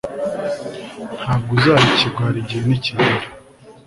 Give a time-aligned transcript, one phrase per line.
[1.21, 3.27] nta bwo uzaba ikigwari igihe nikigera